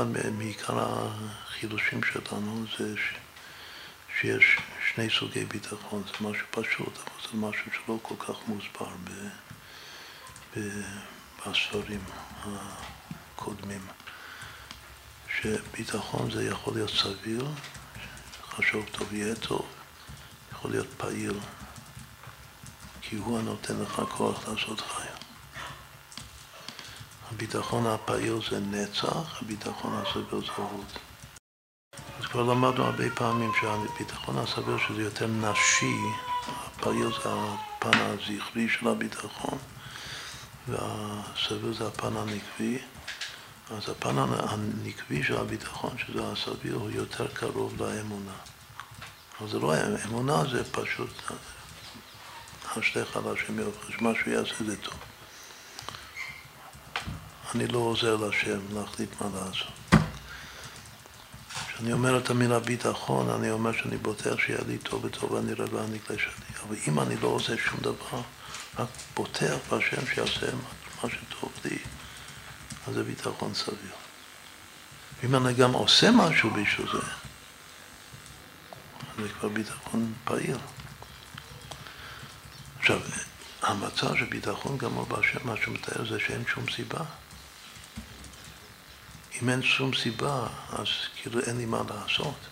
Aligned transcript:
אחד 0.00 0.30
מעיקר 0.38 0.78
החילושים 0.78 2.00
שלנו 2.02 2.64
זה 2.78 2.96
ש, 2.96 3.14
שיש 4.20 4.56
שני 4.94 5.10
סוגי 5.10 5.44
ביטחון, 5.44 6.02
זה 6.06 6.28
משהו 6.28 6.46
פשוט, 6.50 6.98
אבל 6.98 7.30
זה 7.30 7.38
משהו 7.38 7.70
שלא 7.72 7.98
כל 8.02 8.14
כך 8.18 8.34
מוסבר 8.46 8.90
ב, 9.04 9.10
ב, 10.56 10.60
בספרים 11.38 12.04
הקודמים. 12.44 13.86
שביטחון 15.40 16.30
זה 16.30 16.44
יכול 16.44 16.74
להיות 16.74 16.90
סביר, 16.90 17.48
חשוב 18.50 18.84
טוב 18.92 19.12
יהיה 19.14 19.34
טוב, 19.34 19.68
יכול 20.52 20.70
להיות 20.70 20.88
פעיל, 20.96 21.38
כי 23.00 23.16
הוא 23.16 23.38
הנותן 23.38 23.82
לך 23.82 24.02
כוח 24.08 24.48
לעשות 24.48 24.80
חי. 24.80 25.09
הביטחון 27.30 27.86
הפעיל 27.86 28.40
זה 28.50 28.60
נצח, 28.60 29.42
הביטחון 29.42 29.94
הסביר 29.94 30.40
זה 30.40 30.52
הורות. 30.56 30.98
אז 32.20 32.26
כבר 32.26 32.42
למדנו 32.42 32.84
הרבה 32.84 33.10
פעמים 33.14 33.52
שהביטחון 33.60 34.38
הסביר 34.38 34.78
שזה 34.78 35.02
יותר 35.02 35.26
נשי, 35.26 35.96
הפעיל 36.46 37.08
זה 37.08 37.30
הפן 37.30 37.98
הזכרי 37.98 38.68
של 38.68 38.88
הביטחון 38.88 39.58
והסביר 40.68 41.72
זה 41.78 41.86
הפן 41.86 42.16
הנקבי. 42.16 42.78
אז 43.70 43.88
הפן 43.88 44.18
הנקבי 44.18 45.22
של 45.22 45.36
הביטחון, 45.36 45.90
שזה 45.98 46.32
הסביר, 46.32 46.74
הוא 46.74 46.90
יותר 46.90 47.28
קרוב 47.28 47.82
לאמונה. 47.82 48.32
אבל 49.40 49.48
זה 49.48 49.58
לא 49.58 49.74
אמונה, 50.04 50.42
זה 50.50 50.72
פשוט 50.72 51.10
השתך 52.76 53.16
על 53.16 53.22
השם 53.32 53.58
יופי, 53.58 53.92
שמה 53.92 54.10
שהוא 54.14 54.34
יעשה 54.34 54.64
זה 54.66 54.76
טוב. 54.76 55.09
אני 57.54 57.66
לא 57.66 57.78
עוזר 57.78 58.16
לשם 58.16 58.60
להחליט 58.74 59.10
מה 59.20 59.26
לעשות. 59.34 60.04
כשאני 61.68 61.92
אומר 61.92 62.18
את 62.18 62.30
המילה 62.30 62.58
ביטחון, 62.58 63.30
אני 63.30 63.50
אומר 63.50 63.72
שאני 63.72 63.96
בוטח 63.96 64.38
שיהיה 64.38 64.60
לי 64.68 64.78
טוב 64.78 65.04
וטוב 65.04 65.32
ואני 65.32 65.52
רב 65.52 65.74
להעניק 65.74 66.10
לשני. 66.10 66.56
אבל 66.66 66.76
אם 66.88 67.00
אני 67.00 67.16
לא 67.16 67.28
עושה 67.28 67.56
שום 67.56 67.80
דבר, 67.80 68.20
רק 68.78 68.88
בוטח 69.14 69.56
בהשם 69.70 70.06
שיעשה 70.14 70.46
מה 71.02 71.10
שטוב 71.10 71.52
לי, 71.64 71.78
אז 72.86 72.94
זה 72.94 73.02
ביטחון 73.02 73.54
סביר. 73.54 73.92
ואם 75.22 75.36
אני 75.36 75.54
גם 75.54 75.72
עושה 75.72 76.10
משהו 76.10 76.50
בשביל 76.50 76.86
זה, 76.92 77.06
זה 79.22 79.28
כבר 79.28 79.48
ביטחון 79.48 80.12
פעיל. 80.24 80.58
עכשיו, 82.78 83.00
המצב 83.62 84.16
של 84.16 84.24
ביטחון 84.24 84.78
גמור 84.78 85.06
בהשם, 85.06 85.38
מה 85.44 85.54
שהוא 85.62 85.74
מתאר 85.74 86.08
זה 86.10 86.18
שאין 86.20 86.44
שום 86.54 86.64
סיבה. 86.76 87.00
אם 89.42 89.48
אין 89.48 89.62
שום 89.62 89.94
סיבה, 89.94 90.46
אז 90.72 90.86
כאילו 91.16 91.40
אין 91.40 91.56
לי 91.56 91.66
מה 91.66 91.82
לעשות. 91.88 92.46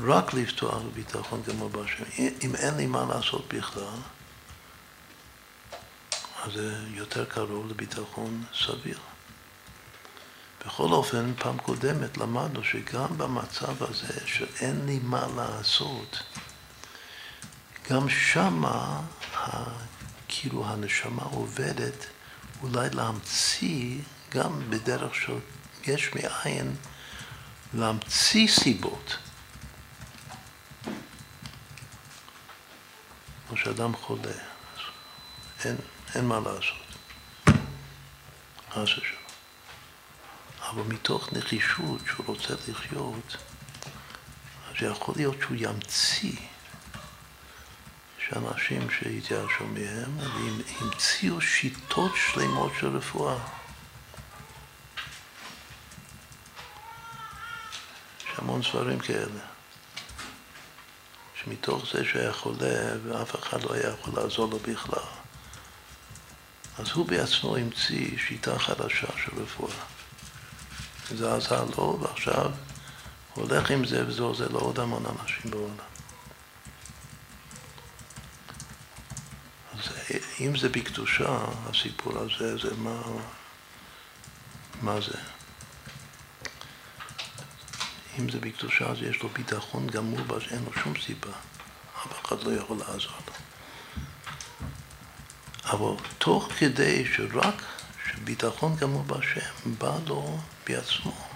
רק 0.00 0.34
לפתוח 0.34 0.82
בביטחון 0.82 1.42
גמור 1.42 1.68
בהשם. 1.68 2.04
אם 2.18 2.54
אין 2.54 2.74
לי 2.76 2.86
מה 2.86 3.04
לעשות 3.14 3.54
בכלל, 3.54 3.98
אז 6.42 6.52
זה 6.52 6.76
יותר 6.88 7.24
קרוב 7.24 7.68
לביטחון 7.70 8.44
סביר. 8.54 8.98
בכל 10.66 10.92
אופן, 10.92 11.32
פעם 11.38 11.58
קודמת 11.58 12.18
למדנו 12.18 12.64
שגם 12.64 13.18
במצב 13.18 13.82
הזה 13.82 14.26
שאין 14.26 14.86
לי 14.86 15.00
מה 15.02 15.26
לעשות, 15.36 16.22
גם 17.90 18.08
שמה, 18.08 19.00
כאילו 20.28 20.66
הנשמה 20.66 21.22
עובדת 21.22 22.06
אולי 22.62 22.90
להמציא, 22.90 23.98
גם 24.34 24.70
בדרך 24.70 25.14
של 25.14 25.38
יש 25.86 26.10
מאין, 26.14 26.76
להמציא 27.74 28.48
סיבות. 28.48 29.16
כמו 33.48 33.56
שאדם 33.56 33.96
חולה, 33.96 34.32
אין, 35.64 35.76
אין 36.14 36.24
מה 36.24 36.40
לעשות. 36.40 36.76
חס 38.70 38.98
ושלום. 38.98 39.22
אבל 40.60 40.82
מתוך 40.82 41.32
נחישות 41.32 42.00
שהוא 42.06 42.26
רוצה 42.26 42.54
לחיות, 42.68 43.36
אז 44.70 44.74
יכול 44.80 45.14
להיות 45.16 45.36
שהוא 45.40 45.56
ימציא 45.60 46.36
שאנשים 48.18 48.90
שהתייאשו 48.90 49.66
מהם, 49.66 50.18
והם 50.18 50.60
המציאו 50.80 51.40
שיטות 51.40 52.12
שלמות 52.16 52.72
של 52.80 52.96
רפואה. 52.96 53.61
יש 58.32 58.38
המון 58.38 58.62
ספרים 58.62 58.98
כאלה. 58.98 59.40
שמתוך 61.34 61.86
זה 61.92 62.04
שהיה 62.04 62.32
חולה 62.32 62.96
ואף 63.04 63.34
אחד 63.34 63.62
לא 63.62 63.74
היה 63.74 63.88
יכול 63.88 64.14
לעזור 64.16 64.50
לו 64.50 64.58
בכלל, 64.58 65.08
אז 66.78 66.90
הוא 66.90 67.06
בעצמו 67.06 67.56
המציא 67.56 68.18
שיטה 68.18 68.58
חדשה 68.58 69.06
של 69.24 69.42
רפואה. 69.42 69.74
זה 71.10 71.34
עזר 71.34 71.64
לו, 71.76 71.98
ועכשיו 72.02 72.50
הוא 73.34 73.44
הולך 73.44 73.70
עם 73.70 73.86
זה 73.86 74.06
וזה 74.06 74.22
עוזר 74.22 74.48
לעוד 74.48 74.80
המון 74.80 75.04
אנשים 75.06 75.50
בעולם. 75.50 75.74
אז 79.72 79.88
אם 80.40 80.56
זה 80.56 80.68
בקדושה, 80.68 81.38
הסיפור 81.70 82.18
הזה, 82.18 82.56
זה 82.56 82.74
מה, 82.76 83.02
מה 84.82 85.00
זה? 85.00 85.18
אם 88.18 88.28
זה 88.28 88.38
בקדושה, 88.38 88.86
אז 88.86 89.02
יש 89.02 89.22
לו 89.22 89.28
ביטחון 89.28 89.86
גמור, 89.86 90.18
ואז 90.26 90.42
אין 90.50 90.64
לו 90.64 90.72
שום 90.82 90.92
סיבה. 91.06 91.32
אף 91.96 92.26
אחד 92.26 92.42
לא 92.42 92.52
יכול 92.52 92.76
לעזור 92.78 93.12
לו. 93.26 93.32
אבל 95.64 96.08
תוך 96.18 96.48
כדי 96.58 97.04
שרק 97.14 97.62
שביטחון 98.10 98.76
גמור 98.76 99.02
בהשם 99.02 99.74
בא 99.78 99.98
לו 100.06 100.38
בעצמו. 100.66 101.26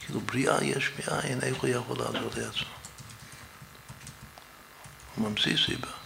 כאילו 0.00 0.20
בריאה 0.20 0.64
יש 0.64 0.90
מאין, 0.98 1.40
איך 1.42 1.56
הוא 1.56 1.70
יכול 1.70 1.98
לעזור 1.98 2.30
לעצמו? 2.36 2.68
הוא 5.14 5.28
ממציא 5.28 5.56
סיבה. 5.66 5.97